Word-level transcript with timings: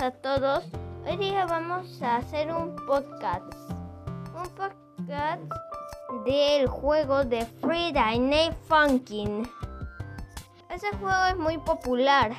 a 0.00 0.10
todos. 0.10 0.64
Hoy 1.06 1.16
día 1.16 1.44
vamos 1.44 2.00
a 2.02 2.16
hacer 2.16 2.52
un 2.52 2.74
podcast. 2.86 3.52
Un 4.34 4.48
podcast 4.54 5.42
del 6.24 6.66
juego 6.66 7.24
de 7.24 7.44
Friday 7.60 8.18
Night 8.18 8.54
Funkin'. 8.68 9.48
Ese 10.70 10.88
juego 10.96 11.24
es 11.28 11.36
muy 11.36 11.58
popular. 11.58 12.32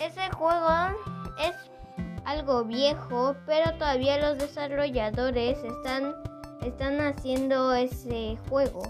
Ese 0.00 0.30
juego 0.32 0.68
es 1.38 1.54
algo 2.24 2.64
viejo, 2.64 3.36
pero 3.46 3.72
todavía 3.74 4.18
los 4.18 4.38
desarrolladores 4.38 5.58
están, 5.62 6.14
están 6.62 7.00
haciendo 7.00 7.74
ese 7.74 8.38
juego. 8.48 8.82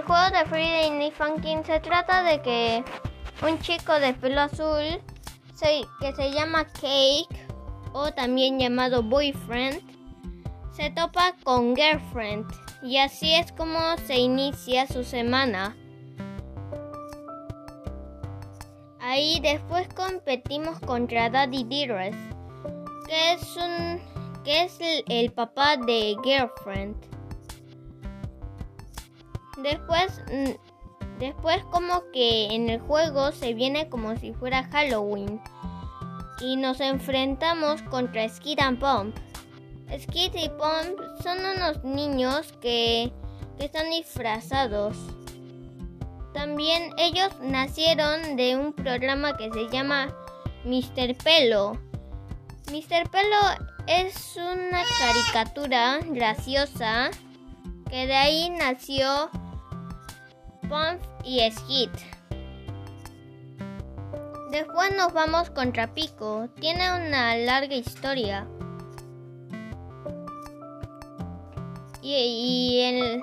El 0.00 0.06
juego 0.06 0.30
de 0.30 0.46
Friday 0.46 0.90
Night 0.92 1.12
Funkin' 1.12 1.62
se 1.62 1.78
trata 1.78 2.22
de 2.22 2.40
que 2.40 2.82
un 3.46 3.58
chico 3.58 3.92
de 4.00 4.14
pelo 4.14 4.40
azul 4.40 4.98
que 6.00 6.14
se 6.16 6.32
llama 6.32 6.64
Cake 6.64 7.46
o 7.92 8.10
también 8.10 8.58
llamado 8.58 9.02
Boyfriend 9.02 9.78
se 10.72 10.88
topa 10.88 11.34
con 11.44 11.76
Girlfriend 11.76 12.46
y 12.82 12.96
así 12.96 13.34
es 13.34 13.52
como 13.52 13.78
se 14.06 14.16
inicia 14.16 14.86
su 14.86 15.04
semana. 15.04 15.76
Ahí 19.00 19.38
después 19.42 19.86
competimos 19.88 20.80
contra 20.80 21.28
Daddy 21.28 21.64
Dearest, 21.64 22.16
que 23.06 23.32
es 23.34 23.56
un 23.58 24.00
que 24.44 24.62
es 24.62 24.78
el 24.80 25.30
papá 25.30 25.76
de 25.76 26.16
Girlfriend. 26.24 27.19
Después, 29.58 30.22
mm, 30.30 31.18
después 31.18 31.62
como 31.70 32.02
que 32.12 32.46
en 32.54 32.70
el 32.70 32.80
juego 32.80 33.32
se 33.32 33.54
viene 33.54 33.88
como 33.88 34.16
si 34.16 34.32
fuera 34.32 34.64
Halloween. 34.64 35.40
Y 36.40 36.56
nos 36.56 36.80
enfrentamos 36.80 37.82
contra 37.82 38.28
Skid 38.28 38.60
and 38.60 38.78
Pump. 38.78 39.16
Skid 39.98 40.34
y 40.34 40.48
Pump 40.48 40.98
son 41.22 41.38
unos 41.44 41.84
niños 41.84 42.52
que, 42.60 43.12
que 43.58 43.64
están 43.66 43.90
disfrazados. 43.90 44.96
También 46.32 46.94
ellos 46.96 47.28
nacieron 47.42 48.36
de 48.36 48.56
un 48.56 48.72
programa 48.72 49.36
que 49.36 49.50
se 49.50 49.68
llama 49.68 50.14
Mr. 50.64 51.16
Pelo. 51.22 51.72
Mr. 52.70 53.10
Pelo 53.10 53.36
es 53.86 54.36
una 54.36 54.82
caricatura 54.98 55.98
graciosa 56.06 57.10
que 57.90 58.06
de 58.06 58.14
ahí 58.14 58.50
nació 58.50 59.30
Pump 60.62 61.02
y 61.24 61.40
Skid. 61.50 61.90
Después 64.50 64.96
nos 64.96 65.12
vamos 65.12 65.50
contra 65.50 65.92
Pico. 65.92 66.48
Tiene 66.60 66.90
una 66.92 67.36
larga 67.36 67.74
historia. 67.74 68.46
Y, 72.02 72.80
el, 72.82 73.22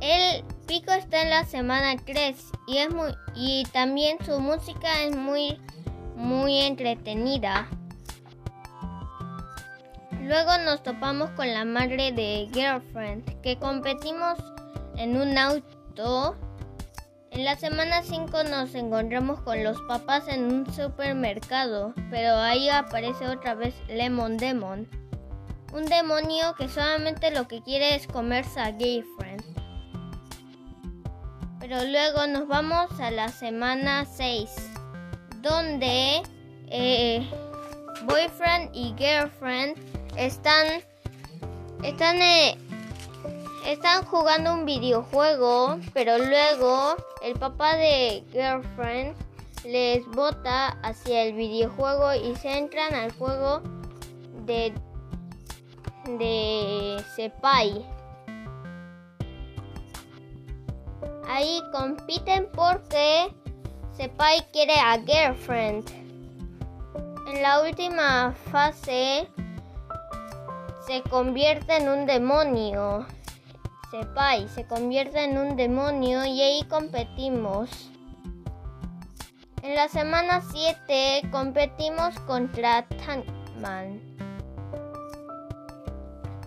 el 0.00 0.44
Pico 0.66 0.92
está 0.92 1.22
en 1.22 1.30
la 1.30 1.44
semana 1.44 1.96
3 2.04 2.36
y 2.66 2.78
es 2.78 2.92
muy 2.92 3.12
y 3.34 3.64
también 3.72 4.18
su 4.24 4.40
música 4.40 5.04
es 5.04 5.16
muy 5.16 5.60
muy 6.16 6.58
entretenida. 6.58 7.68
Luego 10.28 10.58
nos 10.58 10.82
topamos 10.82 11.30
con 11.30 11.50
la 11.54 11.64
madre 11.64 12.12
de 12.12 12.50
Girlfriend, 12.52 13.40
que 13.40 13.58
competimos 13.58 14.38
en 14.98 15.18
un 15.18 15.38
auto 15.38 16.36
en 17.30 17.46
la 17.46 17.56
semana 17.56 18.02
5 18.02 18.44
nos 18.44 18.74
encontramos 18.74 19.40
con 19.40 19.64
los 19.64 19.80
papás 19.88 20.28
en 20.28 20.44
un 20.44 20.70
supermercado, 20.70 21.94
pero 22.10 22.36
ahí 22.36 22.68
aparece 22.68 23.26
otra 23.26 23.54
vez 23.54 23.74
Lemon 23.88 24.36
Demon, 24.36 24.86
un 25.72 25.86
demonio 25.86 26.54
que 26.58 26.68
solamente 26.68 27.30
lo 27.30 27.48
que 27.48 27.62
quiere 27.62 27.94
es 27.94 28.06
comerse 28.06 28.60
a 28.60 28.76
Girlfriend. 28.76 29.42
Pero 31.58 31.84
luego 31.84 32.26
nos 32.26 32.46
vamos 32.46 33.00
a 33.00 33.10
la 33.10 33.28
semana 33.28 34.04
6, 34.04 34.50
donde 35.40 36.20
eh, 36.66 37.26
Boyfriend 38.04 38.76
y 38.76 38.94
Girlfriend 38.98 39.97
están, 40.16 40.82
están 41.82 42.20
eh, 42.22 42.56
están 43.66 44.04
jugando 44.04 44.54
un 44.54 44.64
videojuego, 44.64 45.78
pero 45.92 46.18
luego 46.18 46.96
el 47.22 47.38
papá 47.38 47.76
de 47.76 48.24
Girlfriend 48.32 49.14
les 49.64 50.06
bota 50.06 50.68
hacia 50.82 51.24
el 51.24 51.34
videojuego 51.34 52.14
y 52.14 52.34
se 52.36 52.56
entran 52.56 52.94
al 52.94 53.12
juego 53.12 53.60
de 54.46 54.72
de 56.16 57.02
Sepai. 57.14 57.84
Ahí 61.28 61.60
compiten 61.72 62.48
porque 62.54 63.30
Sepai 63.92 64.40
quiere 64.52 64.74
a 64.74 64.98
Girlfriend. 64.98 65.86
En 67.28 67.42
la 67.42 67.60
última 67.60 68.32
fase 68.50 69.28
se 70.88 71.02
convierte 71.02 71.76
en 71.76 71.88
un 71.88 72.06
demonio 72.06 73.06
Sepai 73.90 74.46
se 74.48 74.66
convierte 74.66 75.24
en 75.24 75.38
un 75.38 75.56
demonio 75.56 76.22
y 76.26 76.42
ahí 76.42 76.62
competimos. 76.64 77.90
En 79.62 79.74
la 79.74 79.88
semana 79.88 80.42
7 80.42 81.28
competimos 81.30 82.18
contra 82.20 82.86
Tankman. 82.86 83.98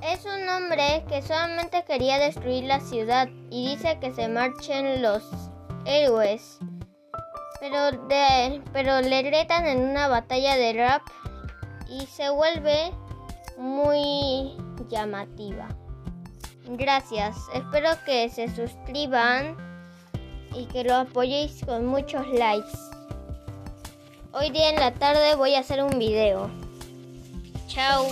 Es 0.03 0.25
un 0.25 0.47
hombre 0.49 1.03
que 1.09 1.23
solamente 1.23 1.83
quería 1.83 2.19
destruir 2.19 2.65
la 2.65 2.79
ciudad 2.79 3.27
y 3.49 3.69
dice 3.71 3.97
que 3.99 4.11
se 4.13 4.27
marchen 4.27 5.01
los 5.01 5.23
héroes. 5.85 6.59
Pero, 7.59 7.91
de, 8.07 8.61
pero 8.71 9.01
le 9.01 9.23
retan 9.23 9.65
en 9.65 9.81
una 9.81 10.07
batalla 10.07 10.57
de 10.57 10.73
rap 10.73 11.01
y 11.87 12.05
se 12.05 12.29
vuelve 12.29 12.91
muy 13.61 14.51
llamativa. 14.89 15.69
Gracias, 16.67 17.37
espero 17.53 17.89
que 18.05 18.27
se 18.29 18.47
suscriban 18.49 19.55
y 20.55 20.65
que 20.65 20.83
lo 20.83 20.95
apoyéis 20.95 21.63
con 21.65 21.85
muchos 21.85 22.27
likes. 22.27 22.77
Hoy 24.33 24.49
día 24.49 24.69
en 24.69 24.77
la 24.77 24.93
tarde 24.93 25.35
voy 25.35 25.55
a 25.55 25.59
hacer 25.59 25.83
un 25.83 25.99
video. 25.99 26.49
Chao. 27.67 28.07